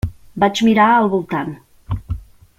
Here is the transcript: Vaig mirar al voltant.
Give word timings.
Vaig 0.43 0.61
mirar 0.67 0.87
al 0.93 1.11
voltant. 1.13 1.53